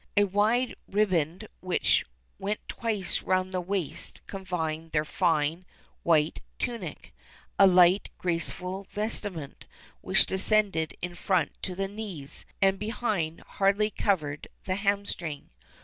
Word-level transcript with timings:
A 0.17 0.23
wide 0.23 0.73
riband 0.87 1.47
which 1.59 2.05
went 2.39 2.59
twice 2.67 3.21
round 3.21 3.51
the 3.51 3.61
waist 3.61 4.21
confined 4.25 4.93
their 4.93 5.05
fine, 5.05 5.63
white 6.01 6.41
tunic 6.57 7.13
a 7.59 7.67
light, 7.67 8.09
graceful 8.17 8.87
vestment, 8.89 9.67
which 10.01 10.25
descended 10.25 10.95
in 11.03 11.13
front 11.13 11.51
to 11.61 11.75
the 11.75 11.87
knees, 11.87 12.47
and 12.63 12.79
behind 12.79 13.41
hardly 13.41 13.91
covered 13.91 14.47
the 14.65 14.73
hamstring. 14.73 15.51